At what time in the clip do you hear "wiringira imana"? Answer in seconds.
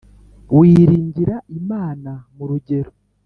0.57-2.11